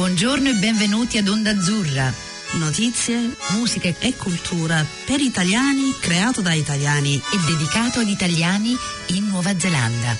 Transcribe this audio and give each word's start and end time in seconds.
Buongiorno 0.00 0.48
e 0.48 0.54
benvenuti 0.54 1.18
ad 1.18 1.28
Onda 1.28 1.50
Azzurra. 1.50 2.10
Notizie, 2.52 3.36
musica 3.50 3.86
e 3.98 4.16
cultura 4.16 4.82
per 5.04 5.20
italiani, 5.20 5.94
creato 6.00 6.40
da 6.40 6.54
italiani 6.54 7.16
e 7.16 7.36
dedicato 7.46 8.00
ad 8.00 8.08
italiani 8.08 8.74
in 9.08 9.26
Nuova 9.26 9.54
Zelanda. 9.58 10.16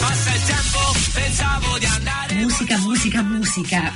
Passa 0.00 0.34
il 0.34 0.42
tempo, 0.42 0.98
pensavo 1.12 1.78
di 1.78 1.84
andare. 1.84 2.34
Musica, 2.34 2.78
musica, 2.78 3.22
musica. 3.22 3.92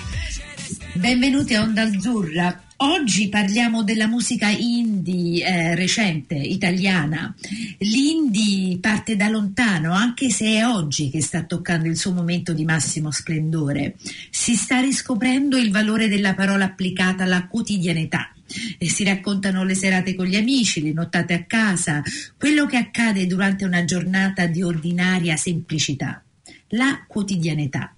Benvenuti 0.92 1.56
a 1.56 1.62
Onda 1.62 1.82
Azzurra. 1.82 2.69
Oggi 2.82 3.28
parliamo 3.28 3.82
della 3.84 4.06
musica 4.06 4.48
indie 4.48 5.44
eh, 5.44 5.74
recente, 5.74 6.34
italiana. 6.34 7.34
L'indie 7.76 8.78
parte 8.78 9.16
da 9.16 9.28
lontano, 9.28 9.92
anche 9.92 10.30
se 10.30 10.46
è 10.46 10.64
oggi 10.64 11.10
che 11.10 11.20
sta 11.20 11.42
toccando 11.42 11.88
il 11.88 11.98
suo 11.98 12.12
momento 12.12 12.54
di 12.54 12.64
massimo 12.64 13.10
splendore. 13.10 13.96
Si 14.30 14.54
sta 14.54 14.80
riscoprendo 14.80 15.58
il 15.58 15.70
valore 15.70 16.08
della 16.08 16.32
parola 16.32 16.64
applicata 16.64 17.24
alla 17.24 17.48
quotidianità. 17.48 18.32
E 18.78 18.88
si 18.88 19.04
raccontano 19.04 19.62
le 19.62 19.74
serate 19.74 20.14
con 20.14 20.24
gli 20.24 20.36
amici, 20.36 20.80
le 20.80 20.94
nottate 20.94 21.34
a 21.34 21.44
casa, 21.44 22.02
quello 22.38 22.64
che 22.64 22.78
accade 22.78 23.26
durante 23.26 23.66
una 23.66 23.84
giornata 23.84 24.46
di 24.46 24.62
ordinaria 24.62 25.36
semplicità. 25.36 26.24
La 26.68 27.04
quotidianità. 27.06 27.94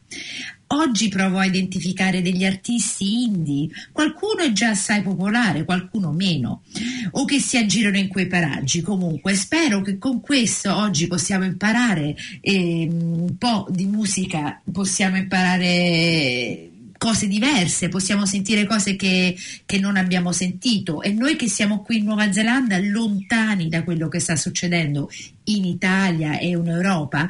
Oggi 0.74 1.08
provo 1.08 1.36
a 1.36 1.44
identificare 1.44 2.22
degli 2.22 2.46
artisti 2.46 3.24
indie, 3.24 3.68
qualcuno 3.92 4.38
è 4.38 4.52
già 4.52 4.70
assai 4.70 5.02
popolare, 5.02 5.66
qualcuno 5.66 6.12
meno, 6.12 6.62
o 7.10 7.26
che 7.26 7.40
si 7.40 7.58
aggirano 7.58 7.98
in 7.98 8.08
quei 8.08 8.26
paraggi. 8.26 8.80
Comunque 8.80 9.34
spero 9.34 9.82
che 9.82 9.98
con 9.98 10.22
questo 10.22 10.74
oggi 10.74 11.08
possiamo 11.08 11.44
imparare 11.44 12.16
eh, 12.40 12.88
un 12.90 13.36
po' 13.36 13.66
di 13.68 13.84
musica, 13.84 14.62
possiamo 14.72 15.18
imparare 15.18 16.70
cose 16.96 17.27
diverse, 17.27 17.88
possiamo 17.91 18.25
sentire 18.25 18.64
cose 18.64 18.97
che, 18.97 19.36
che, 19.66 19.78
non 19.78 19.98
abbiamo 19.98 20.32
sentito. 20.32 21.02
E 21.02 21.12
noi 21.12 21.36
che 21.36 21.48
siamo 21.48 21.82
qui 21.82 21.98
in 21.98 22.04
Nuova 22.04 22.32
Zelanda 22.32 22.78
lontani 22.78 23.69
da 23.69 23.84
quello 23.84 24.08
che 24.08 24.20
sta 24.20 24.36
succedendo 24.36 25.10
in 25.44 25.66
Italia 25.66 26.38
e 26.38 26.48
in 26.48 26.66
Europa, 26.66 27.28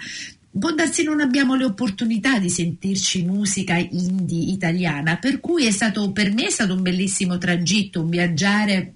può 0.58 0.72
darsi 0.72 1.02
non 1.02 1.20
abbiamo 1.20 1.54
le 1.54 1.64
opportunità 1.64 2.38
di 2.38 2.50
sentirci 2.50 3.24
musica 3.24 3.76
indie 3.76 4.52
italiana, 4.52 5.16
per 5.16 5.40
cui 5.40 5.66
è 5.66 5.70
stato 5.70 6.12
per 6.12 6.32
me 6.32 6.46
è 6.46 6.50
stato 6.50 6.74
un 6.74 6.82
bellissimo 6.82 7.38
tragitto, 7.38 8.02
un 8.02 8.10
viaggiare 8.10 8.94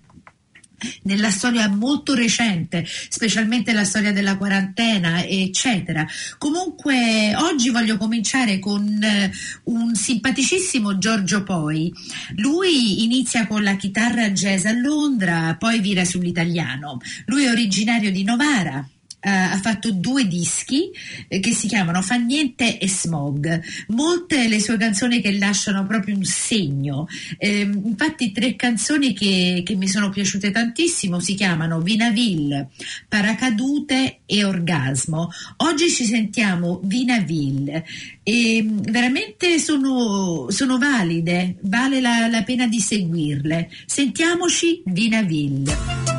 nella 1.05 1.31
storia 1.31 1.69
molto 1.69 2.15
recente, 2.15 2.85
specialmente 2.87 3.73
la 3.73 3.85
storia 3.85 4.13
della 4.13 4.37
quarantena, 4.37 5.25
eccetera. 5.25 6.07
Comunque, 6.39 7.35
oggi 7.37 7.71
voglio 7.71 7.97
cominciare 7.97 8.59
con 8.59 9.03
eh, 9.03 9.31
un 9.65 9.95
simpaticissimo 9.95 10.99
Giorgio 10.99 11.43
Poi. 11.43 11.93
Lui 12.37 13.05
inizia 13.05 13.47
con 13.47 13.63
la 13.63 13.77
chitarra 13.77 14.31
jazz 14.31 14.65
a 14.65 14.73
Londra, 14.73 15.57
poi 15.59 15.81
vira 15.81 16.05
sull'italiano. 16.05 16.99
Lui 17.27 17.45
è 17.45 17.51
originario 17.51 18.11
di 18.11 18.23
Novara 18.23 18.87
Uh, 19.27 19.55
ha 19.55 19.59
fatto 19.61 19.91
due 19.91 20.29
dischi 20.29 20.89
eh, 21.27 21.41
che 21.41 21.51
si 21.51 21.67
chiamano 21.67 22.01
Fa 22.01 22.15
niente 22.15 22.79
e 22.79 22.89
Smog. 22.89 23.61
Molte 23.89 24.47
le 24.47 24.61
sue 24.61 24.77
canzoni 24.77 25.21
che 25.21 25.37
lasciano 25.37 25.85
proprio 25.85 26.15
un 26.15 26.23
segno. 26.23 27.09
Eh, 27.37 27.63
infatti 27.63 28.31
tre 28.31 28.55
canzoni 28.55 29.13
che, 29.13 29.63
che, 29.65 29.75
mi 29.75 29.89
sono 29.89 30.11
piaciute 30.11 30.53
tantissimo 30.53 31.19
si 31.19 31.35
chiamano 31.35 31.81
Vinaville, 31.81 32.69
Paracadute 33.09 34.21
e 34.27 34.45
Orgasmo. 34.45 35.31
Oggi 35.57 35.91
ci 35.91 36.05
sentiamo 36.05 36.81
Vinaville 36.85 37.85
e 38.23 38.65
veramente 38.65 39.59
sono, 39.59 40.47
sono 40.51 40.79
valide, 40.79 41.57
vale 41.63 42.01
la, 42.01 42.29
la 42.29 42.45
pena 42.45 42.69
di 42.69 42.79
seguirle. 42.79 43.71
Sentiamoci 43.87 44.83
Vinaville. 44.85 46.16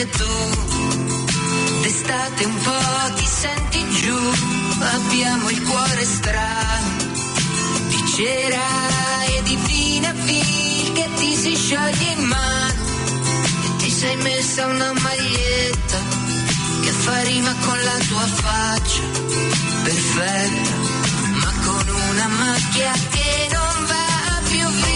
Anche 0.00 0.08
tu. 0.10 1.82
D'estate 1.82 2.44
un 2.44 2.56
po' 2.62 3.14
ti 3.16 3.26
senti 3.26 3.88
giù, 4.00 4.18
abbiamo 4.96 5.50
il 5.50 5.62
cuore 5.62 6.04
strano. 6.04 7.08
Di 7.88 8.02
cera 8.14 8.66
e 9.26 9.42
di 9.42 9.56
vinafil 9.56 10.92
che 10.92 11.08
ti 11.16 11.34
si 11.34 11.54
scioglie 11.54 12.12
in 12.16 12.22
mano. 12.24 12.84
E 13.64 13.76
ti 13.78 13.90
sei 13.90 14.16
messa 14.16 14.66
una 14.66 14.92
maglietta 14.92 15.98
che 16.82 16.90
fa 16.90 17.22
rima 17.22 17.54
con 17.64 17.78
la 17.78 17.98
tua 18.08 18.26
faccia. 18.26 19.02
Perfetta, 19.82 20.76
ma 21.42 21.52
con 21.64 21.88
una 22.10 22.28
macchia 22.28 22.92
che 23.10 23.48
non 23.52 23.86
va 23.86 24.48
più 24.48 24.66
via. 24.66 24.89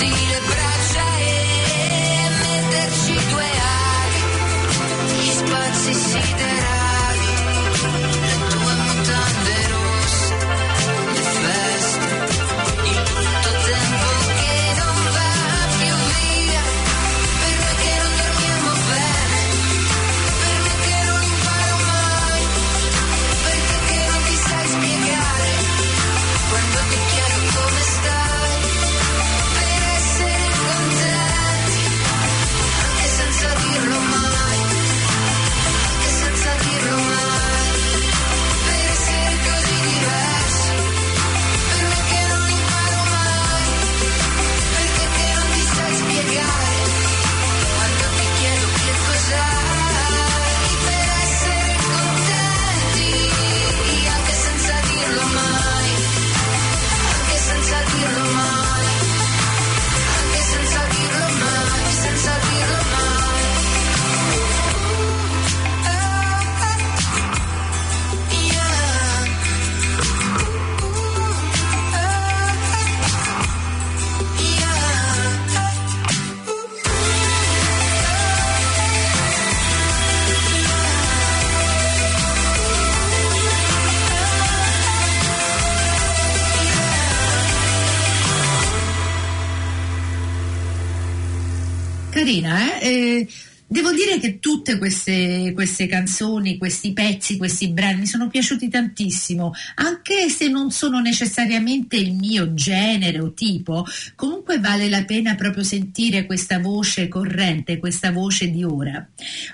defeated. 0.00 0.57
Carina, 92.40 92.78
eh? 92.82 93.26
Devo 93.70 93.92
dire 93.92 94.18
che 94.18 94.38
tutte 94.38 94.78
queste, 94.78 95.52
queste, 95.52 95.86
canzoni, 95.86 96.56
questi 96.56 96.94
pezzi, 96.94 97.36
questi 97.36 97.68
brani 97.68 98.00
mi 98.00 98.06
sono 98.06 98.28
piaciuti 98.28 98.66
tantissimo, 98.70 99.52
anche 99.74 100.30
se 100.30 100.48
non 100.48 100.70
sono 100.70 101.00
necessariamente 101.00 101.96
il 101.96 102.14
mio 102.14 102.54
genere 102.54 103.20
o 103.20 103.34
tipo, 103.34 103.84
comunque 104.14 104.58
vale 104.58 104.88
la 104.88 105.04
pena 105.04 105.34
proprio 105.34 105.64
sentire 105.64 106.24
questa 106.24 106.60
voce 106.60 107.08
corrente, 107.08 107.78
questa 107.78 108.10
voce 108.10 108.50
di 108.50 108.64
ora. 108.64 109.06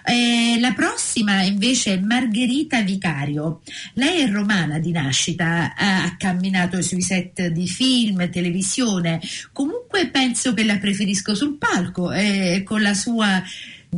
Eh, 0.05 0.59
la 0.61 0.75
prossima 0.75 1.43
invece 1.43 1.95
è 1.95 1.99
Margherita 1.99 2.83
Vicario. 2.83 3.63
Lei 3.95 4.21
è 4.21 4.31
romana 4.31 4.79
di 4.79 4.93
nascita, 4.93 5.75
ha 5.75 6.15
camminato 6.17 6.81
sui 6.83 7.03
set 7.03 7.49
di 7.49 7.67
film, 7.67 8.31
televisione, 8.31 9.21
comunque 9.51 10.07
penso 10.07 10.55
che 10.55 10.63
la 10.63 10.79
preferisco 10.79 11.35
sul 11.35 11.59
palco, 11.59 12.13
eh, 12.13 12.63
con 12.65 12.81
la 12.81 12.95
sua 12.95 13.43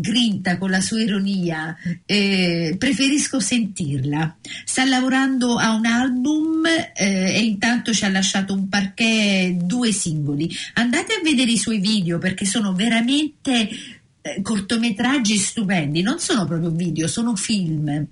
grinta, 0.00 0.58
con 0.58 0.70
la 0.70 0.80
sua 0.80 1.00
ironia, 1.00 1.76
eh, 2.04 2.74
preferisco 2.78 3.40
sentirla. 3.40 4.36
Sta 4.64 4.84
lavorando 4.84 5.56
a 5.56 5.74
un 5.74 5.86
album 5.86 6.64
eh, 6.66 7.34
e 7.34 7.40
intanto 7.42 7.92
ci 7.92 8.04
ha 8.04 8.08
lasciato 8.08 8.54
un 8.54 8.68
parquet, 8.68 9.52
due 9.52 9.92
singoli. 9.92 10.50
Andate 10.74 11.14
a 11.14 11.20
vedere 11.22 11.50
i 11.50 11.58
suoi 11.58 11.78
video 11.78 12.18
perché 12.18 12.44
sono 12.44 12.72
veramente 12.72 13.68
eh, 14.20 14.42
cortometraggi 14.42 15.36
stupendi, 15.36 16.02
non 16.02 16.18
sono 16.18 16.46
proprio 16.46 16.70
video, 16.70 17.06
sono 17.06 17.36
film. 17.36 18.06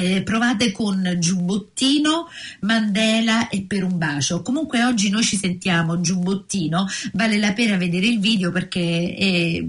Eh, 0.00 0.22
provate 0.22 0.70
con 0.70 1.16
Giubbottino, 1.18 2.28
Mandela 2.60 3.48
e 3.48 3.62
Per 3.62 3.82
un 3.82 3.98
bacio. 3.98 4.42
Comunque 4.42 4.84
oggi 4.84 5.10
noi 5.10 5.24
ci 5.24 5.36
sentiamo 5.36 6.00
Giubbottino, 6.00 6.86
vale 7.14 7.36
la 7.36 7.52
pena 7.52 7.76
vedere 7.76 8.06
il 8.06 8.20
video 8.20 8.52
perché 8.52 8.78
eh, 8.80 9.68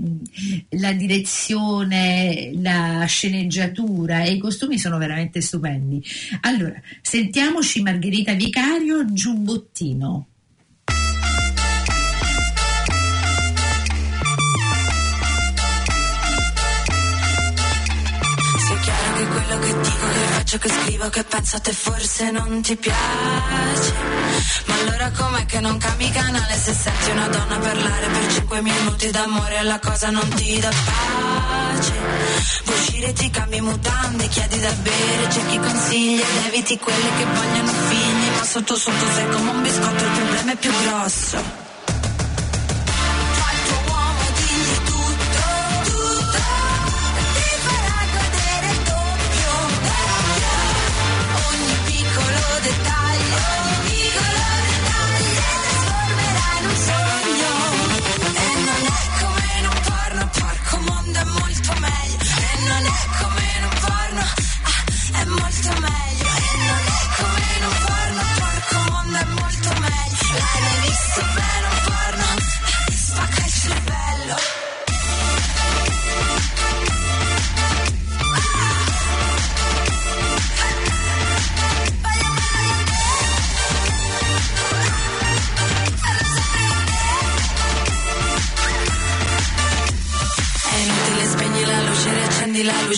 la 0.77 0.93
direzione, 0.93 2.51
la 2.61 3.03
sceneggiatura 3.05 4.21
e 4.21 4.33
i 4.33 4.37
costumi 4.37 4.77
sono 4.77 4.99
veramente 4.99 5.41
stupendi. 5.41 6.03
Allora, 6.41 6.79
sentiamoci 7.01 7.81
Margherita 7.81 8.33
Vicario, 8.33 9.11
Giubbottino. 9.11 10.27
Faccio, 20.49 20.57
che 20.57 20.69
scrivo, 20.69 21.09
che 21.09 21.23
penso 21.23 21.55
a 21.57 21.59
te 21.59 21.71
forse 21.71 22.31
non 22.31 22.61
ti 22.61 22.75
piace. 22.75 23.93
Ma 24.65 24.73
allora 24.79 25.11
com'è 25.11 25.45
che 25.45 25.59
non 25.59 25.77
cambi 25.77 26.09
canale 26.09 26.55
se 26.55 26.73
senti 26.73 27.11
una 27.11 27.27
donna 27.27 27.57
parlare 27.57 28.07
per 28.07 28.33
5 28.33 28.61
minuti 28.61 29.11
d'amore 29.11 29.61
la 29.63 29.79
cosa 29.79 30.09
non 30.09 30.27
ti 30.29 30.59
dà 30.59 30.69
pace? 30.69 31.93
Vuoi 32.65 32.79
uscire, 32.79 33.13
ti 33.13 33.29
cambi 33.29 33.61
mutande, 33.61 34.27
chiedi 34.27 34.59
da 34.59 34.71
bere, 34.71 35.31
cerchi 35.31 35.59
consigli 35.59 36.19
ed 36.19 36.45
eviti 36.47 36.79
quelle 36.79 37.09
che 37.17 37.25
vogliono 37.25 37.71
figli, 37.89 38.29
ma 38.35 38.43
sotto 38.43 38.75
sotto 38.75 39.05
sei 39.13 39.29
come 39.29 39.49
un 39.51 39.61
biscotto, 39.61 40.03
il 40.03 40.11
problema 40.11 40.51
è 40.51 40.55
più 40.55 40.71
grosso. 40.71 41.68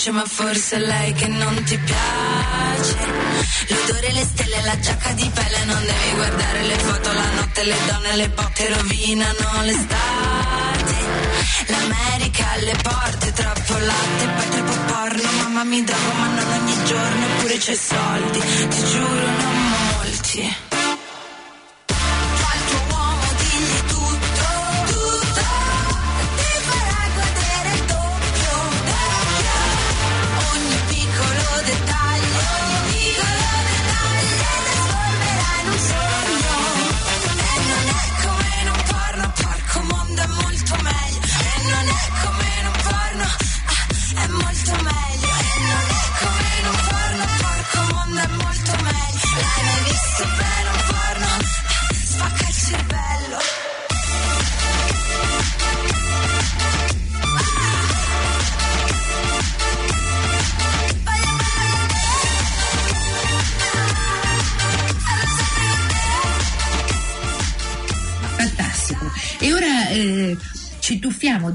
Luce 0.01 0.11
ma 0.11 0.25
forse 0.25 0.77
è 0.77 0.79
lei 0.79 1.13
che 1.13 1.27
non 1.27 1.63
ti 1.63 1.77
piace. 1.77 2.97
L'odore, 3.67 4.11
le 4.13 4.23
stelle, 4.23 4.61
la 4.63 4.79
giacca 4.79 5.11
di 5.11 5.29
pelle 5.33 5.63
Non 5.65 5.85
devi 5.85 6.15
guardare 6.15 6.63
le 6.63 6.77
foto, 6.77 7.13
la 7.13 7.29
notte, 7.35 7.63
le 7.63 7.75
donne, 7.87 8.15
le 8.15 8.29
botte 8.29 8.73
rovinano 8.73 9.61
l'estate. 9.61 10.95
L'America 11.67 12.51
alle 12.53 12.75
porte, 12.81 13.31
troppo 13.33 13.77
latte, 13.77 14.25
poi 14.35 14.49
troppo 14.49 14.93
porno 14.93 15.31
Mamma 15.43 15.63
mi 15.65 15.83
drogo 15.83 16.11
ma 16.13 16.27
non 16.27 16.51
ogni 16.59 16.85
giorno, 16.85 17.25
eppure 17.25 17.57
c'è 17.57 17.75
soldi 17.75 18.39
Ti 18.39 18.85
giuro 18.85 19.25
non 19.25 19.69
molti 19.69 20.70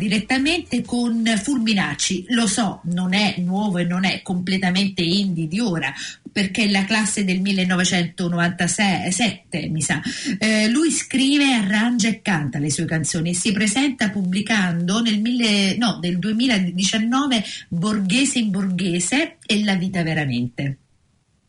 direttamente 0.07 0.83
con 0.83 1.25
Fulminacci. 1.25 2.27
Lo 2.29 2.47
so, 2.47 2.83
non 2.85 3.13
è 3.13 3.35
nuovo 3.39 3.79
e 3.79 3.85
non 3.85 4.05
è 4.05 4.23
completamente 4.23 5.03
indie 5.03 5.49
di 5.49 5.59
ora, 5.59 5.93
perché 6.31 6.63
è 6.65 6.71
la 6.71 6.85
classe 6.85 7.25
del 7.25 7.41
1997, 7.41 9.69
mi 9.69 9.83
sa. 9.83 10.01
Eh, 10.39 10.69
lui 10.69 10.93
scrive, 10.93 11.55
arrangia 11.55 12.07
e 12.09 12.23
canta 12.23 12.61
le 12.61 12.71
sue 12.71 12.85
canzoni 12.85 13.31
e 13.31 13.35
si 13.35 13.51
presenta 13.53 14.11
pubblicando 14.11 15.01
nel, 15.01 15.21
mille, 15.21 15.77
no, 15.77 15.99
nel 16.01 16.19
2019 16.19 17.43
Borghese 17.69 18.39
in 18.39 18.51
Borghese 18.51 19.39
e 19.45 19.65
La 19.65 19.75
vita 19.75 20.05
veramente 20.05 20.79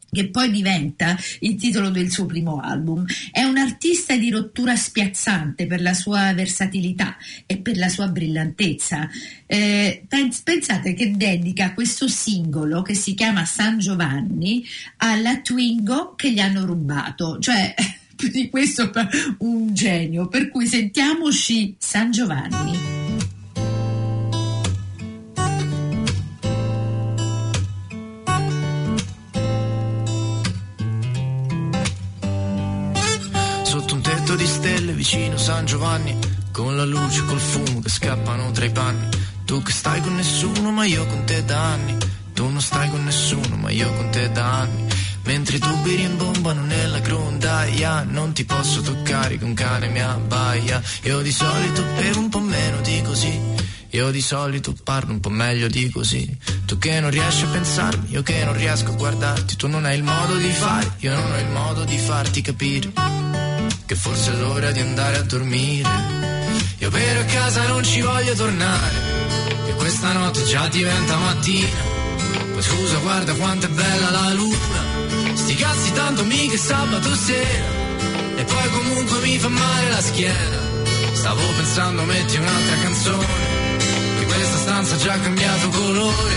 che 0.10 0.30
poi 0.30 0.52
diventa 0.52 1.18
il 1.40 1.56
titolo 1.56 1.90
del 1.90 2.10
suo 2.12 2.26
primo 2.26 2.60
album. 2.60 3.06
È 3.32 3.44
un 3.44 3.58
artista 3.58 4.16
di 4.16 4.30
rottura 4.30 4.76
spiazzante 4.76 5.68
per 5.68 5.82
la 5.82 5.94
sua 5.94 6.34
versatilità 6.34 7.18
e 7.46 7.58
per 7.58 7.78
la 7.78 7.90
sua 7.90 8.08
brillantezza. 8.08 9.10
Eh, 9.46 10.06
pensate 10.08 10.94
che 10.94 11.16
dedica 11.16 11.74
questo 11.74 12.08
singolo 12.08 12.82
che 12.82 12.94
si 12.94 13.14
chiama 13.14 13.46
San 13.46 13.80
Giovanni 13.80 14.64
alla 14.98 15.40
Twingo 15.40 16.16
che 16.16 16.32
gli 16.32 16.40
hanno 16.40 16.66
rubato, 16.66 17.40
cioè 17.40 17.74
di 18.32 18.50
questo 18.50 18.92
un 19.40 19.74
genio, 19.74 20.28
per 20.28 20.50
cui 20.50 20.68
sentiamoci 20.68 21.76
San 21.78 22.12
Giovanni. 22.12 23.07
Vicino 35.08 35.38
San 35.38 35.66
Giovanni, 35.66 36.20
con 36.52 36.76
la 36.76 36.84
luce, 36.84 37.24
col 37.24 37.40
fumo 37.40 37.80
che 37.80 37.88
scappano 37.88 38.52
tra 38.52 38.66
i 38.66 38.72
panni. 38.72 39.08
Tu 39.46 39.62
che 39.64 39.72
stai 39.72 40.02
con 40.02 40.14
nessuno, 40.16 40.70
ma 40.72 40.84
io 40.84 41.06
con 41.06 41.24
te 41.24 41.46
da 41.46 41.64
anni. 41.72 41.96
Tu 42.34 42.46
non 42.46 42.60
stai 42.60 42.90
con 42.90 43.06
nessuno, 43.06 43.56
ma 43.56 43.72
io 43.72 43.90
con 43.94 44.10
te 44.10 44.30
da 44.34 44.60
anni. 44.60 44.86
Mentre 45.24 45.56
i 45.56 45.60
tubi 45.60 45.96
rimbombano 45.96 46.62
nella 46.62 47.00
grondaia 47.00 48.04
Non 48.04 48.32
ti 48.32 48.46
posso 48.46 48.80
toccare 48.80 49.38
che 49.38 49.44
un 49.44 49.54
cane 49.54 49.90
mi 49.90 50.00
abbaia 50.00 50.82
Io 51.04 51.20
di 51.20 51.34
solito 51.34 51.84
bevo 51.98 52.20
un 52.20 52.30
po' 52.30 52.40
meno 52.40 52.80
di 52.80 53.02
così 53.02 53.38
Io 53.90 54.10
di 54.10 54.22
solito 54.22 54.74
parlo 54.82 55.12
un 55.12 55.20
po' 55.20 55.30
meglio 55.30 55.68
di 55.68 55.90
così. 55.90 56.38
Tu 56.66 56.78
che 56.78 57.02
non 57.02 57.10
riesci 57.10 57.44
a 57.44 57.48
pensarmi, 57.48 58.12
io 58.12 58.24
che 58.24 58.44
non 58.46 58.56
riesco 58.56 58.92
a 58.92 58.96
guardarti. 58.96 59.56
Tu 59.58 59.68
non 59.68 59.84
hai 59.84 59.98
il 59.98 60.04
modo 60.04 60.36
di 60.38 60.50
fare, 60.50 60.94
io 61.00 61.14
non 61.14 61.32
ho 61.32 61.40
il 61.40 61.50
modo 61.50 61.84
di 61.84 61.98
farti 61.98 62.42
capire. 62.42 63.27
Che 63.88 63.96
forse 63.96 64.34
è 64.34 64.36
l'ora 64.36 64.72
di 64.72 64.82
andare 64.82 65.16
a 65.16 65.22
dormire. 65.22 65.90
Io 66.80 66.90
per 66.90 67.18
a 67.20 67.24
casa 67.24 67.68
non 67.68 67.86
ci 67.86 68.02
voglio 68.02 68.34
tornare. 68.34 68.96
E 69.66 69.74
questa 69.76 70.12
notte 70.12 70.44
già 70.44 70.68
diventa 70.68 71.16
mattina. 71.16 71.80
Poi 72.52 72.62
scusa, 72.62 72.98
guarda 72.98 73.34
quanto 73.36 73.68
è 73.68 73.70
bella 73.70 74.10
la 74.10 74.34
luna. 74.34 75.36
Sti 75.36 75.56
cazzi 75.56 75.94
tanto 75.94 76.26
mica 76.26 76.58
sabato 76.58 77.16
sera. 77.16 77.66
E 78.36 78.44
poi 78.44 78.70
comunque 78.72 79.20
mi 79.22 79.38
fa 79.38 79.48
male 79.48 79.90
la 79.90 80.02
schiena. 80.02 80.60
Stavo 81.14 81.42
pensando 81.56 82.04
metti 82.04 82.36
un'altra 82.36 82.76
canzone. 82.82 83.26
Che 84.20 84.26
questa 84.26 84.58
stanza 84.58 84.96
ha 84.96 84.98
già 84.98 85.18
cambiato 85.18 85.70
colore. 85.70 86.36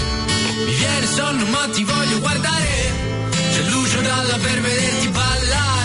Mi 0.66 0.74
viene 0.74 1.06
sonno 1.06 1.44
ma 1.46 1.68
ti 1.72 1.82
voglio 1.82 2.20
guardare. 2.20 2.92
C'è 3.52 3.62
luce 3.70 4.02
dalla 4.02 4.36
per 4.36 4.60
vederti 4.60 5.08
ballare. 5.08 5.79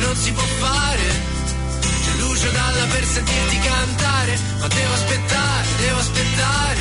Non 0.00 0.16
si 0.16 0.32
può 0.32 0.42
fare. 0.42 1.28
Luce 2.18 2.50
dalla 2.52 2.84
per 2.86 3.04
sentirti 3.04 3.58
cantare. 3.58 4.38
Ma 4.60 4.68
devo 4.68 4.92
aspettare, 4.92 5.66
devo 5.78 5.98
aspettare. 5.98 6.80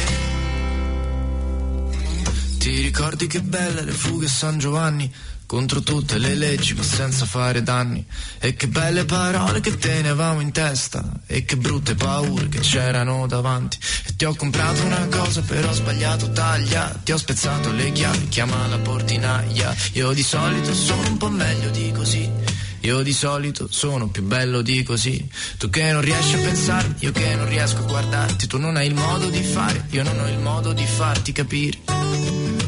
Ti 2.57 2.81
ricordi 2.81 3.27
che 3.27 3.41
belle 3.41 3.83
le 3.83 3.91
fughe 3.91 4.25
a 4.25 4.29
San 4.29 4.57
Giovanni? 4.57 5.11
Contro 5.45 5.81
tutte 5.81 6.19
le 6.19 6.35
leggi 6.35 6.75
ma 6.75 6.83
senza 6.83 7.25
fare 7.25 7.63
danni. 7.63 8.05
E 8.37 8.53
che 8.53 8.67
belle 8.67 9.05
parole 9.05 9.61
che 9.61 9.75
tenevamo 9.77 10.41
in 10.41 10.51
testa. 10.51 11.03
E 11.25 11.43
che 11.43 11.57
brutte 11.57 11.95
paure 11.95 12.49
che 12.49 12.59
c'erano 12.59 13.25
davanti. 13.25 13.79
E 14.05 14.15
ti 14.15 14.25
ho 14.25 14.35
comprato 14.35 14.83
una 14.83 15.07
cosa 15.09 15.41
però 15.41 15.69
ho 15.69 15.73
sbagliato 15.73 16.31
taglia. 16.31 16.99
Ti 17.03 17.11
ho 17.13 17.17
spezzato 17.17 17.71
le 17.71 17.91
chiavi, 17.91 18.27
chiama 18.27 18.67
la 18.67 18.77
portinaia. 18.77 19.75
Io 19.93 20.11
di 20.11 20.23
solito 20.23 20.73
sono 20.73 21.07
un 21.07 21.17
po' 21.17 21.29
meglio 21.29 21.69
di 21.71 21.91
così. 21.95 22.29
Io 22.81 23.01
di 23.01 23.11
solito 23.11 23.67
sono 23.69 24.07
più 24.07 24.23
bello 24.23 24.61
di 24.61 24.83
così. 24.83 25.27
Tu 25.57 25.69
che 25.69 25.91
non 25.91 26.01
riesci 26.01 26.35
a 26.35 26.39
pensarmi, 26.39 26.95
io 26.99 27.11
che 27.11 27.35
non 27.35 27.47
riesco 27.49 27.79
a 27.79 27.81
guardarti. 27.81 28.47
Tu 28.47 28.57
non 28.57 28.77
hai 28.77 28.87
il 28.87 28.93
modo 28.93 29.29
di 29.29 29.43
fare, 29.43 29.85
io 29.89 30.03
non 30.03 30.17
ho 30.19 30.27
il 30.27 30.39
modo 30.39 30.71
di 30.71 30.85
farti 30.85 31.33
capire. 31.33 31.77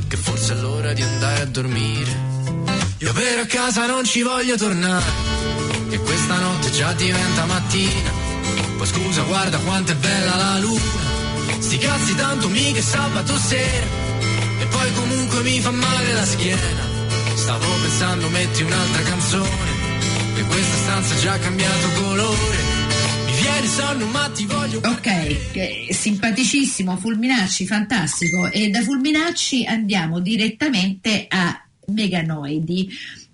Che 0.08 0.18
forse 0.18 0.54
è 0.54 0.58
l'ora 0.58 0.92
di 0.92 1.02
andare 1.02 1.42
a 1.42 1.46
dormire. 1.46 2.30
Io 2.98 3.14
per 3.14 3.40
a 3.40 3.46
casa 3.46 3.86
non 3.86 4.04
ci 4.04 4.22
voglio 4.22 4.58
tornare. 4.58 5.06
E 5.90 5.98
questa 5.98 6.40
notte 6.40 6.72
già 6.72 6.92
diventa 6.94 7.46
mattina. 7.46 8.12
Poi 8.78 8.88
scusa, 8.88 9.22
guarda 9.24 9.58
quanto 9.60 9.94
è 9.94 9.96
bella 9.96 10.36
la 10.36 10.60
luna. 10.60 10.82
Sti 11.60 11.78
cazzi 11.78 12.16
tanto 12.16 12.50
mica 12.50 12.82
sabato 12.82 13.38
sera. 13.38 13.86
E 14.60 14.66
poi 14.66 14.94
comunque 14.94 15.42
mi 15.42 15.60
fa 15.62 15.72
male 15.72 16.14
la 16.14 16.26
schiena. 16.26 16.90
Stavo 17.34 17.66
pensando 17.82 18.28
metti 18.30 18.62
un'altra 18.64 19.02
canzone. 19.04 19.81
Che 20.34 20.44
questa 20.44 20.76
stanza 20.78 21.14
ha 21.16 21.20
già 21.20 21.38
cambiato 21.40 21.88
colore. 22.02 22.58
Mi 23.26 23.42
viene 23.42 23.68
sonno 23.68 24.06
ma 24.06 24.30
ti 24.34 24.46
voglio. 24.46 24.80
Ok, 24.80 25.94
simpaticissimo, 25.94 26.98
Fulminacci, 26.98 27.66
fantastico. 27.68 28.50
E 28.50 28.70
da 28.70 28.82
Fulminacci 28.82 29.66
andiamo 29.66 30.20
direttamente 30.20 31.26
a 31.28 31.64
Meganoidi. 31.88 32.90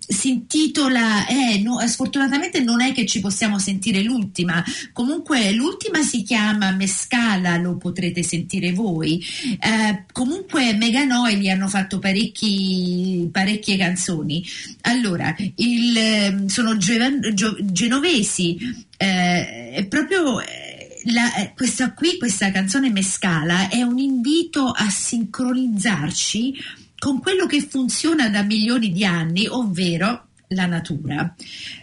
Si 0.10 0.30
intitola, 0.30 1.28
eh, 1.28 1.60
no, 1.62 1.86
sfortunatamente 1.86 2.62
non 2.62 2.82
è 2.82 2.94
che 2.94 3.06
ci 3.06 3.20
possiamo 3.20 3.60
sentire 3.60 4.02
l'ultima, 4.04 4.64
comunque 4.94 5.52
l'ultima 5.52 6.02
si 6.02 6.24
chiama 6.24 6.72
Mescala, 6.72 7.58
lo 7.58 7.76
potrete 7.76 8.24
sentire 8.24 8.72
voi. 8.72 9.22
Eh, 9.60 10.06
comunque 10.14 10.74
Meganoidi 10.76 11.50
hanno 11.50 11.68
fatto 11.68 12.00
parecchi, 12.00 13.28
parecchie 13.32 13.76
canzoni. 13.76 14.42
Allora, 14.84 15.36
il, 15.56 15.98
ehm, 15.98 16.46
sono 16.48 16.78
geo- 16.78 17.34
gio- 17.34 17.58
genovesi, 17.62 18.58
eh, 18.98 19.72
è 19.74 19.86
proprio... 19.90 20.40
eh, 20.40 21.02
la- 21.10 21.36
eh, 21.36 21.54
questa 21.56 21.92
qui, 21.94 22.18
questa 22.18 22.52
canzone 22.52 22.90
Mescala, 22.90 23.70
è 23.70 23.82
un 23.82 23.98
invito 23.98 24.68
a 24.68 24.90
sincronizzarci 24.90 26.54
con 26.98 27.20
quello 27.20 27.46
che 27.46 27.62
funziona 27.62 28.30
da 28.30 28.44
milioni 28.44 28.92
di 28.92 29.06
anni, 29.06 29.48
ovvero 29.48 30.28
la 30.50 30.66
natura. 30.66 31.36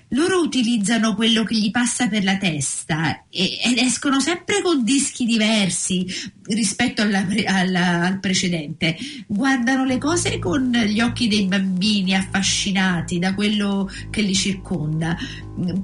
Loro 0.09 0.40
utilizzano 0.40 1.14
quello 1.14 1.42
che 1.42 1.56
gli 1.56 1.71
passa 1.71 2.09
per 2.09 2.23
la 2.23 2.37
testa 2.37 3.25
ed 3.28 3.78
escono 3.78 4.21
sempre 4.21 4.62
con 4.62 4.85
dischi 4.85 5.26
diversi 5.26 6.06
rispetto 6.44 7.02
alla 7.02 7.26
alla- 7.47 8.02
al 8.02 8.21
precedente. 8.21 8.97
Guardano 9.26 9.85
le 9.85 9.99
cose 9.99 10.38
con 10.38 10.71
gli 10.71 11.00
occhi 11.00 11.26
dei 11.26 11.47
bambini 11.47 12.14
affascinati 12.14 13.18
da 13.18 13.35
quello 13.35 13.90
che 14.11 14.23
li 14.23 14.35
circonda. 14.35 15.16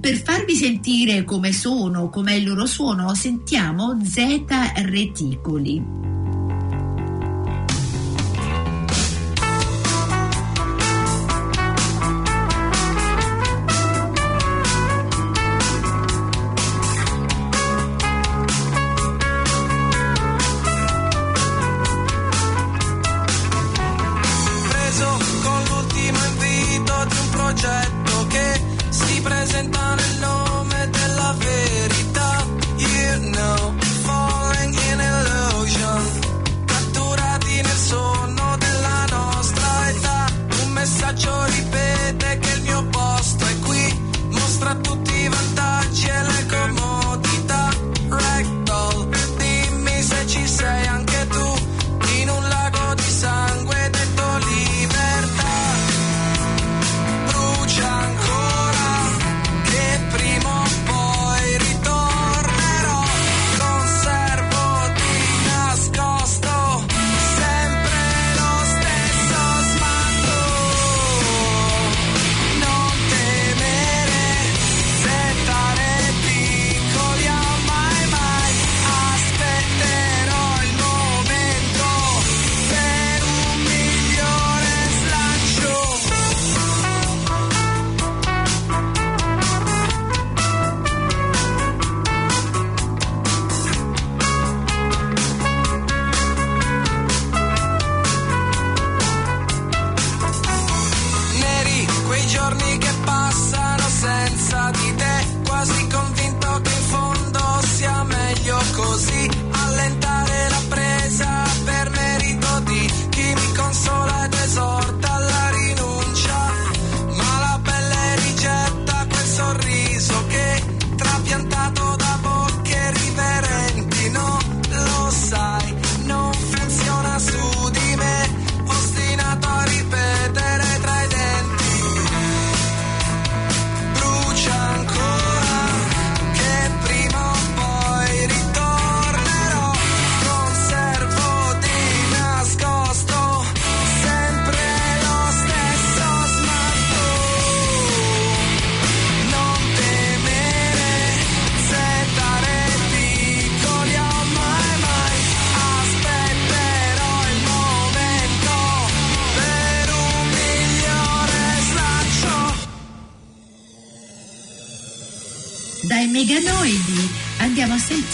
Per 0.00 0.16
farvi 0.22 0.54
sentire 0.54 1.24
come 1.24 1.52
sono, 1.52 2.08
com'è 2.08 2.34
il 2.34 2.46
loro 2.46 2.66
suono, 2.66 3.14
sentiamo 3.14 3.98
Z 4.02 4.44
Reticoli. 4.76 6.09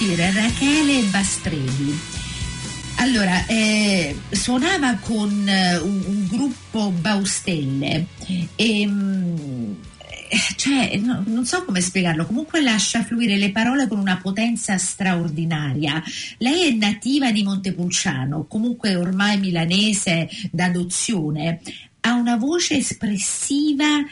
Sentire 0.07 0.31
Rachele 0.31 1.03
Bastreghi. 1.11 1.99
Allora, 2.99 3.45
eh, 3.47 4.17
suonava 4.31 4.95
con 5.01 5.47
eh, 5.49 5.79
un, 5.79 6.03
un 6.07 6.27
gruppo 6.29 6.91
Baustelle 6.91 8.07
e 8.55 8.87
mm, 8.87 9.73
cioè, 10.57 10.97
no, 10.99 11.23
non 11.27 11.45
so 11.45 11.65
come 11.65 11.81
spiegarlo, 11.81 12.25
comunque 12.25 12.63
lascia 12.63 13.03
fluire 13.03 13.37
le 13.37 13.51
parole 13.51 13.89
con 13.89 13.99
una 13.99 14.19
potenza 14.23 14.79
straordinaria. 14.79 16.03
Lei 16.39 16.69
è 16.69 16.71
nativa 16.71 17.33
di 17.33 17.43
Montepulciano, 17.43 18.47
comunque 18.47 18.95
ormai 18.95 19.39
milanese 19.39 20.29
d'adozione, 20.53 21.61
ha 22.01 22.15
una 22.15 22.37
voce 22.37 22.77
espressiva 22.77 24.05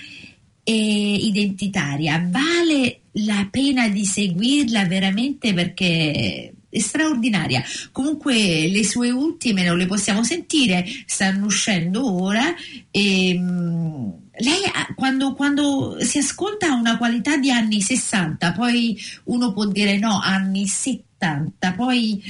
e 0.65 1.15
identitaria. 1.15 2.27
Vale 2.29 2.99
la 3.15 3.47
pena 3.51 3.89
di 3.89 4.05
seguirla 4.05 4.87
veramente 4.87 5.53
perché 5.53 6.53
è 6.69 6.79
straordinaria. 6.79 7.63
Comunque 7.93 8.69
le 8.69 8.85
sue 8.85 9.11
ultime 9.11 9.65
non 9.65 9.77
le 9.77 9.87
possiamo 9.87 10.25
sentire, 10.25 10.85
stanno 11.07 11.47
uscendo 11.47 12.21
ora 12.23 12.53
e 12.91 13.37
mm, 13.39 14.09
lei 14.39 14.63
quando, 14.97 15.35
quando 15.35 15.97
si 16.01 16.19
ascolta 16.19 16.69
ha 16.69 16.75
una 16.75 16.97
qualità 16.97 17.37
di 17.37 17.51
anni 17.51 17.81
60, 17.81 18.53
poi 18.53 18.99
uno 19.25 19.53
può 19.53 19.67
dire 19.67 19.99
no, 19.99 20.19
anni 20.21 20.67
70, 20.67 21.73
poi 21.75 22.21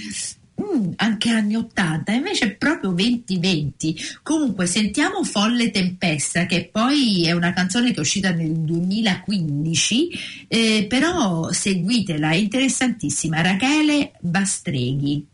mm, 0.61 0.93
anche 0.97 1.31
anni 1.31 1.57
80, 1.57 2.13
invece 2.13 2.47
è 2.47 2.55
proprio 2.55 2.91
2020. 2.91 3.97
Comunque 4.23 4.67
sentiamo 4.67 5.25
Folle 5.25 5.71
Tempesta, 5.71 6.47
che 6.47 6.69
poi 6.71 7.27
è 7.27 7.33
una 7.33 7.53
canzone 7.53 7.91
che 7.91 7.97
è 7.97 8.01
uscita 8.01 8.31
nel 8.31 8.53
2015, 8.53 10.11
eh, 10.49 10.87
però 10.89 11.51
seguitela, 11.51 12.31
è 12.31 12.37
interessantissima. 12.37 13.41
Rachele 13.41 14.13
Bastreghi. 14.21 15.27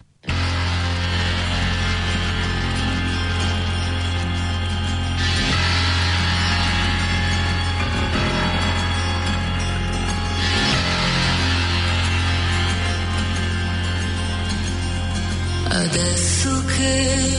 Adesso 15.93 16.65
che 16.67 17.39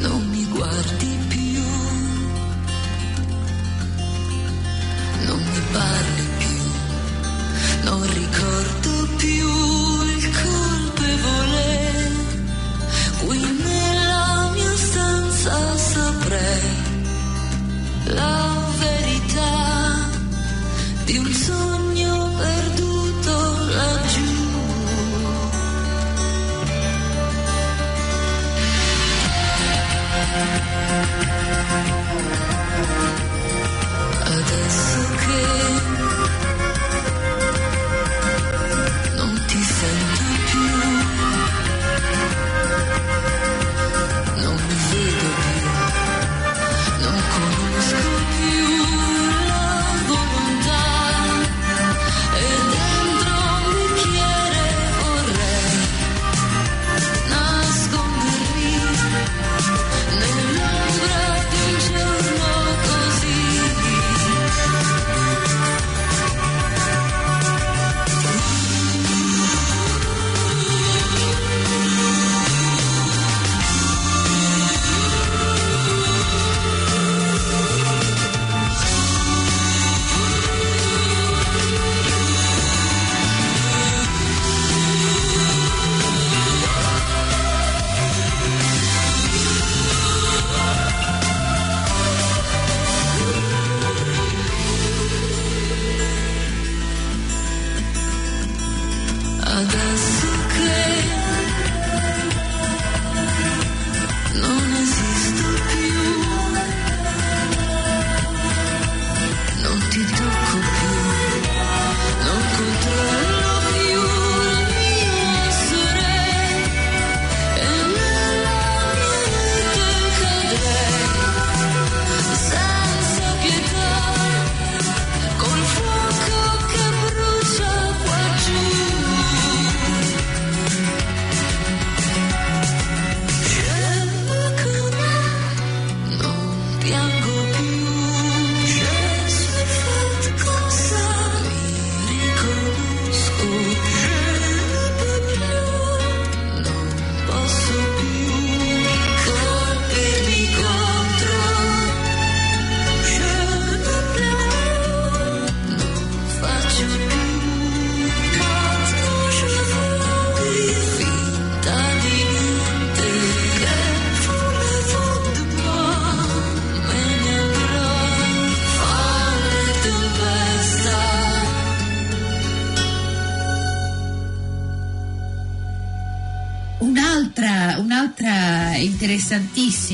non 0.00 0.28
mi 0.28 0.44
guardi 0.46 1.09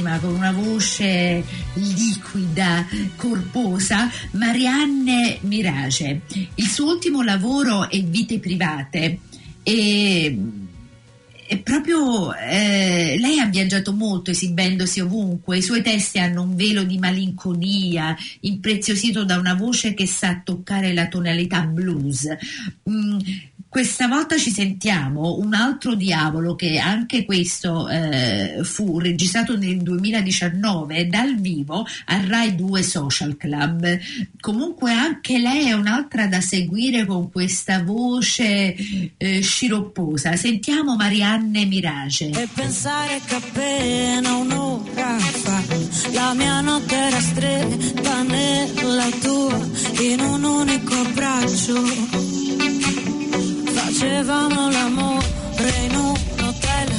interessantissima 0.07 0.19
con 0.21 0.35
una 0.35 0.53
voce 0.53 1.45
liquida, 1.75 2.87
corposa, 3.17 4.11
Marianne 4.33 5.39
Mirage. 5.43 6.23
Il 6.55 6.67
suo 6.67 6.93
ultimo 6.93 7.23
lavoro 7.23 7.91
è 7.91 8.01
Vite 8.03 8.39
private 8.39 9.19
e 9.63 10.39
proprio 11.63 12.35
eh, 12.35 13.17
lei 13.19 13.39
ha 13.39 13.47
viaggiato 13.47 13.93
molto 13.93 14.31
esibendosi 14.31 15.01
ovunque, 15.01 15.59
i 15.59 15.63
suoi 15.63 15.83
testi 15.83 16.19
hanno 16.19 16.43
un 16.43 16.57
velo 16.57 16.83
di 16.83 16.99
malinconia, 16.99 18.17
impreziosito 18.41 19.25
da 19.25 19.39
una 19.39 19.55
voce 19.55 19.95
che 19.95 20.07
sa 20.07 20.41
toccare 20.45 20.93
la 20.93 21.07
tonalità 21.09 21.63
blues. 21.63 22.29
Mm, 22.89 23.19
questa 23.77 24.09
volta 24.09 24.39
ci 24.39 24.51
sentiamo 24.51 25.37
un 25.37 25.53
altro 25.53 25.95
diavolo 25.95 26.55
che 26.57 26.79
anche 26.79 27.27
questo 27.27 27.87
eh, 27.91 28.61
fu 28.63 28.99
registrato 28.99 29.55
nel 29.59 29.83
2019 29.83 31.07
dal 31.09 31.35
vivo 31.39 31.87
al 32.07 32.23
Rai 32.23 32.55
2 32.55 32.83
Social 32.83 33.37
Club. 33.37 33.99
Comunque 34.41 34.95
anche 34.95 35.39
lei 35.39 35.67
è 35.67 35.73
un'altra 35.75 36.27
da 36.27 36.41
seguire 36.41 37.05
con 37.05 37.31
questa 37.31 37.83
voce 37.83 38.75
eh, 39.19 39.43
sciropposa. 39.43 40.37
Sentiamo 40.37 40.97
Marianne 40.97 41.67
Mirage. 41.67 42.31
E 42.31 42.49
pensare 42.55 43.21
che 43.27 43.35
appena 43.35 44.37
un'ora 44.37 45.19
fa 45.19 45.63
la 46.15 46.33
mia 46.33 46.63
notte 46.63 46.95
era 46.95 47.21
stretta 47.21 48.23
nella 48.23 49.09
tua 49.21 49.69
in 50.01 50.21
un 50.21 50.45
unico 50.45 50.95
abbraccio. 50.95 52.37
Facevamo 53.99 54.71
l'amore 54.71 55.73
in 55.85 55.95
un 55.97 56.15
hotel, 56.43 56.93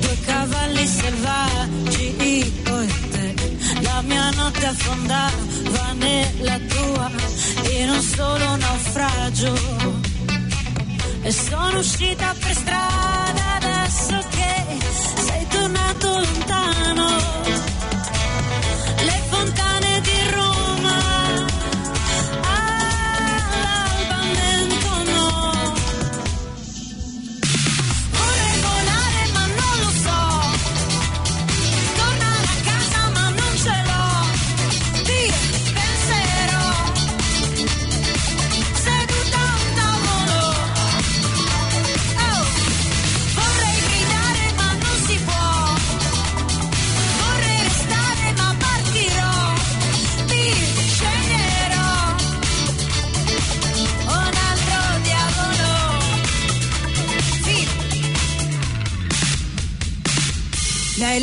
due 0.00 0.18
cavalli 0.26 0.86
selvaggi, 0.88 2.16
io 2.18 2.80
e 2.80 3.08
te. 3.10 3.34
La 3.82 4.02
mia 4.02 4.28
notte 4.30 4.66
affondava 4.66 5.92
nella 5.92 6.58
tua 6.66 7.10
in 7.78 7.90
un 7.90 8.02
solo 8.02 8.56
naufragio. 8.56 9.54
E 11.22 11.30
sono 11.30 11.78
uscita 11.78 12.34
per 12.36 12.54
strada 12.56 13.54
adesso 13.54 14.18
che 14.30 14.64
sei 15.24 15.46
tornato 15.46 16.08
lontano. 16.08 17.41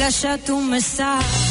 Lasciato 0.09 0.55
un 0.55 0.65
messaggio 0.65 1.48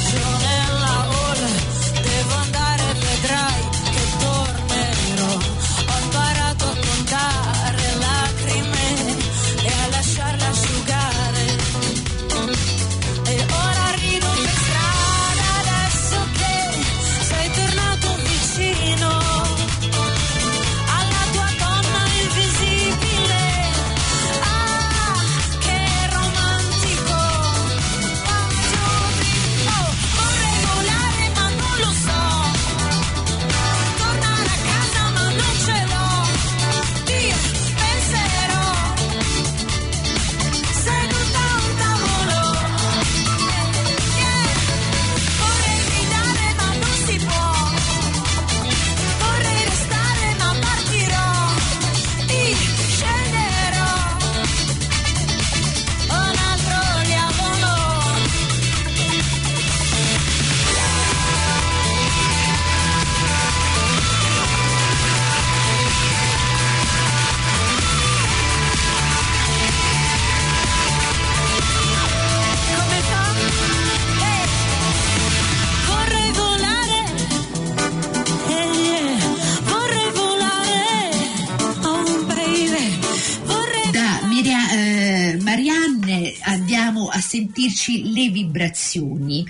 sentirci 87.59 88.13
le 88.13 88.29
vibrazioni 88.29 89.45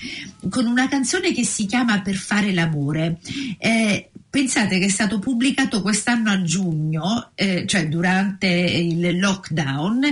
con 0.48 0.64
una 0.64 0.88
canzone 0.88 1.32
che 1.32 1.44
si 1.44 1.66
chiama 1.66 2.00
Per 2.00 2.14
fare 2.14 2.52
l'amore. 2.52 3.18
Eh, 3.58 4.10
pensate 4.30 4.78
che 4.78 4.86
è 4.86 4.90
stato 4.90 5.18
pubblicato 5.18 5.82
quest'anno 5.82 6.30
a 6.30 6.42
giugno, 6.42 7.30
eh, 7.34 7.66
cioè 7.66 7.88
durante 7.88 8.46
il 8.46 9.18
lockdown, 9.18 10.04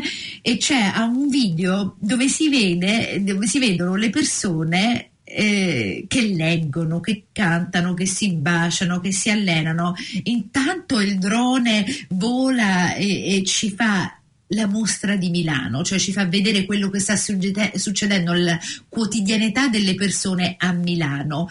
e 0.43 0.57
c'è 0.59 0.93
un 0.99 1.29
video 1.29 1.97
dove 1.99 2.29
si, 2.29 2.49
vede, 2.49 3.23
dove 3.25 3.47
si 3.47 3.59
vedono 3.59 3.95
le 3.95 4.11
persone 4.11 5.11
eh, 5.25 6.05
che 6.07 6.21
leggono, 6.21 7.01
che 7.01 7.25
cantano, 7.33 7.95
che 7.95 8.07
si 8.07 8.33
baciano, 8.33 9.01
che 9.01 9.13
si 9.13 9.31
allenano. 9.31 9.95
Intanto 10.25 11.01
il 11.01 11.19
drone 11.19 11.87
vola 12.11 12.95
e, 12.95 13.37
e 13.37 13.45
ci 13.45 13.71
fa 13.71 14.19
la 14.49 14.67
mostra 14.67 15.17
di 15.17 15.31
Milano, 15.31 15.83
cioè 15.83 15.99
ci 15.99 16.13
fa 16.13 16.27
vedere 16.27 16.65
quello 16.65 16.91
che 16.91 17.01
sta 17.01 17.17
succedendo 17.17 18.33
alla 18.33 18.59
quotidianità 18.89 19.69
delle 19.69 19.95
persone 19.95 20.55
a 20.59 20.73
Milano. 20.73 21.49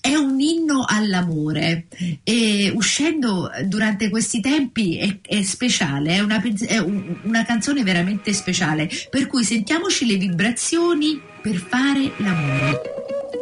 È 0.00 0.14
un 0.14 0.38
inno 0.38 0.84
all'amore 0.86 1.86
e 2.22 2.70
uscendo 2.74 3.50
durante 3.64 4.10
questi 4.10 4.40
tempi 4.40 4.98
è, 4.98 5.20
è 5.22 5.42
speciale, 5.42 6.16
è, 6.16 6.20
una, 6.20 6.42
è 6.42 6.76
un- 6.76 7.20
una 7.22 7.44
canzone 7.46 7.82
veramente 7.82 8.34
speciale, 8.34 8.90
per 9.08 9.26
cui 9.26 9.44
sentiamoci 9.44 10.04
le 10.04 10.16
vibrazioni 10.16 11.18
per 11.40 11.56
fare 11.56 12.12
l'amore. 12.18 12.80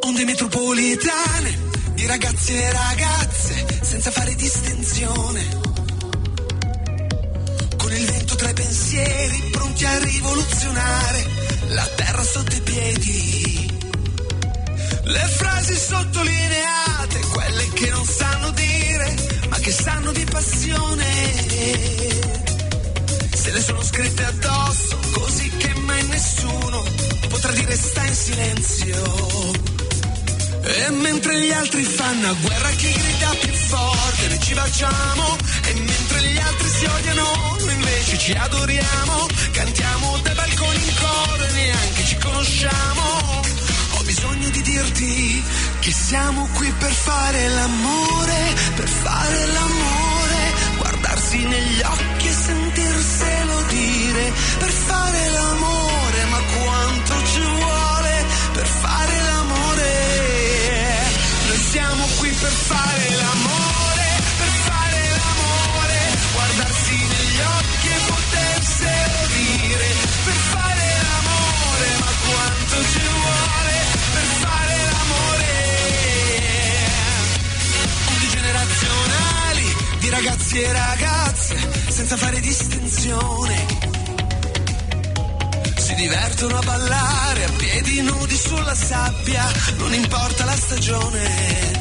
Onde 0.03 0.25
metropolitane 0.25 1.59
di 1.95 2.07
ragazzi 2.07 2.53
e 2.53 2.73
ragazze 2.73 3.67
senza 3.83 4.11
fare 4.13 4.35
distinzione. 4.37 5.72
Pensieri 8.93 9.43
pronti 9.51 9.85
a 9.87 9.99
rivoluzionare 10.01 11.27
la 11.69 11.89
terra 11.97 12.23
sotto 12.23 12.55
i 12.55 12.61
piedi. 12.61 13.71
Le 15.05 15.27
frasi 15.39 15.75
sottolineate, 15.75 17.21
quelle 17.33 17.69
che 17.73 17.89
non 17.89 18.05
sanno 18.05 18.51
dire, 18.51 19.15
ma 19.49 19.57
che 19.61 19.73
sanno 19.73 20.13
di 20.13 20.25
passione. 20.25 21.07
Se 23.35 23.51
le 23.51 23.63
sono 23.63 23.83
scritte 23.83 24.25
addosso, 24.25 24.99
così 25.13 25.49
che 25.57 25.75
mai 25.87 26.07
nessuno 26.09 26.85
potrà 27.29 27.53
dire 27.53 27.75
sta 27.75 28.05
in 28.05 28.15
silenzio. 28.15 29.51
E 30.65 30.91
mentre 30.91 31.41
gli 31.41 31.51
altri 31.51 31.83
fanno 31.83 32.29
a 32.29 32.35
guerra 32.35 32.69
chi 32.71 32.93
grida 32.93 33.31
più 33.41 33.53
forte, 33.53 34.29
noi 34.29 34.41
ci 34.41 34.53
baciamo. 34.55 35.37
E 35.65 35.75
mentre 35.75 36.23
gli 36.29 36.39
altri 36.39 36.69
si 36.69 36.85
odiano, 36.85 37.62
invece 37.93 38.19
ci 38.19 38.33
adoriamo. 38.33 39.27
Cantiamo 39.53 40.19
dai 40.23 40.35
balconi 40.35 40.83
in 40.83 40.95
coro 40.99 41.45
e 41.45 41.53
neanche 41.53 42.05
ci 42.05 42.17
conosciamo. 42.17 43.41
Ho 43.95 44.03
bisogno 44.05 44.49
di 44.49 44.63
dirti 44.63 45.45
che 45.81 45.93
siamo 45.93 46.49
qui 46.55 46.73
per 46.79 46.91
fare 46.91 47.49
l'amore, 47.49 48.55
per 48.77 48.89
fare 48.89 49.47
l'amore. 49.47 50.02
Ragazzi 80.53 80.61
e 80.61 80.73
ragazze, 80.73 81.57
senza 81.89 82.17
fare 82.17 82.41
distinzione. 82.41 83.67
Si 85.77 85.95
divertono 85.95 86.59
a 86.59 86.63
ballare 86.63 87.45
a 87.45 87.51
piedi 87.57 88.03
nudi 88.03 88.37
sulla 88.37 88.75
sabbia, 88.75 89.51
non 89.79 89.95
importa 89.95 90.45
la 90.45 90.57
stagione. 90.57 91.81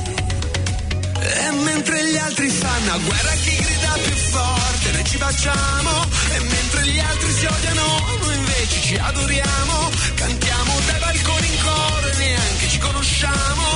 E 1.19 1.51
mentre 1.63 2.11
gli 2.11 2.17
altri 2.17 2.47
fanno 2.47 2.93
a 2.93 2.97
guerra 2.97 3.31
chi 3.43 3.55
grida 3.55 3.93
più 4.03 4.15
forte, 4.15 4.91
noi 4.91 5.03
ci 5.03 5.17
baciamo. 5.17 6.05
E 6.35 6.39
mentre 6.39 6.87
gli 6.87 6.99
altri 6.99 7.33
si 7.33 7.45
odiano, 7.45 8.17
noi 8.21 8.35
invece 8.35 8.81
ci 8.81 8.95
adoriamo. 8.95 9.89
Cantiamo 10.15 10.79
dai 10.85 10.99
balconi 10.99 11.47
in 11.47 11.61
coro 11.61 12.07
e 12.07 12.17
neanche 12.17 12.69
ci 12.69 12.77
conosciamo. 12.79 13.67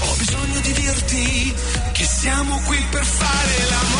Ho 0.00 0.14
bisogno 0.16 0.60
di 0.60 0.72
dirti 0.72 1.54
che 1.92 2.04
siamo 2.04 2.60
qui 2.64 2.78
per 2.90 3.04
fare 3.04 3.66
l'amore, 3.70 3.97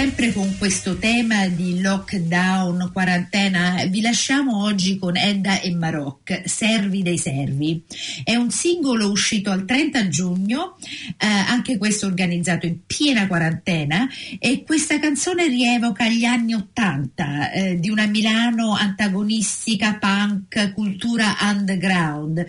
sempre 0.00 0.32
con 0.32 0.56
questo 0.56 0.96
tema 0.96 1.46
di 1.48 1.78
lockdown, 1.82 2.88
quarantena, 2.90 3.84
vi 3.90 4.00
lasciamo 4.00 4.62
oggi 4.64 4.98
con 4.98 5.14
Edda 5.14 5.60
e 5.60 5.74
Maroc, 5.74 6.40
Servi 6.46 7.02
dei 7.02 7.18
Servi. 7.18 7.84
È 8.24 8.34
un 8.34 8.50
singolo 8.50 9.10
uscito 9.10 9.50
al 9.50 9.66
30 9.66 10.08
giugno, 10.08 10.78
eh, 11.18 11.26
anche 11.26 11.76
questo 11.76 12.06
organizzato 12.06 12.64
in 12.64 12.78
piena 12.86 13.26
quarantena 13.26 14.08
e 14.38 14.62
questa 14.64 14.98
canzone 14.98 15.46
rievoca 15.48 16.08
gli 16.08 16.24
anni 16.24 16.54
80 16.54 17.50
eh, 17.50 17.78
di 17.78 17.90
una 17.90 18.06
Milano 18.06 18.72
antagonistica, 18.72 19.98
punk, 19.98 20.72
cultura 20.72 21.36
underground 21.42 22.46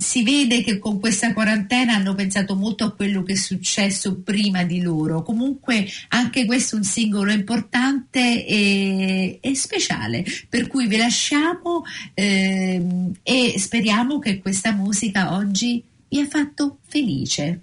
si 0.00 0.22
vede 0.22 0.62
che 0.62 0.78
con 0.78 0.98
questa 0.98 1.34
quarantena 1.34 1.94
hanno 1.94 2.14
pensato 2.14 2.56
molto 2.56 2.84
a 2.84 2.92
quello 2.92 3.22
che 3.22 3.34
è 3.34 3.36
successo 3.36 4.22
prima 4.22 4.64
di 4.64 4.80
loro. 4.80 5.22
Comunque 5.22 5.86
anche 6.08 6.46
questo 6.46 6.74
è 6.74 6.78
un 6.78 6.84
singolo 6.84 7.30
importante 7.30 8.46
e, 8.46 9.38
e 9.42 9.54
speciale, 9.54 10.24
per 10.48 10.68
cui 10.68 10.86
vi 10.86 10.96
lasciamo 10.96 11.84
ehm, 12.14 13.12
e 13.22 13.54
speriamo 13.58 14.18
che 14.18 14.38
questa 14.38 14.72
musica 14.72 15.34
oggi 15.34 15.84
vi 16.08 16.18
ha 16.18 16.26
fatto 16.26 16.78
felice. 16.88 17.60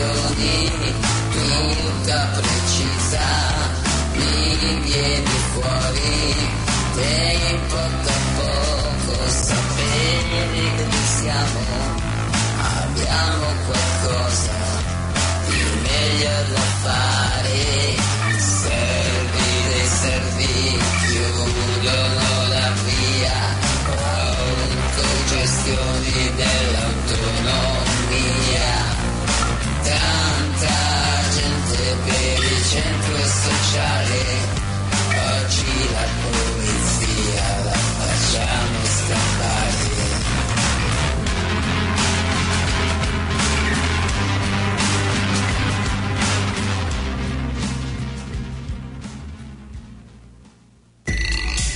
milioni 0.00 0.94
tutta 1.30 2.28
precisa 2.34 3.28
mi 4.14 4.80
vieni 4.84 5.36
fuori 5.52 6.34
te 6.94 7.38
importa 7.50 8.12
poco 8.36 9.28
sapere 9.28 10.48
che 10.76 10.86
siamo 11.18 11.60
abbiamo 12.82 13.46
qualcosa 13.66 13.89